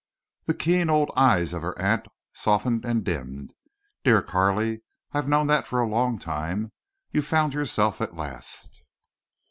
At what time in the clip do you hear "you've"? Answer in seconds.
7.11-7.27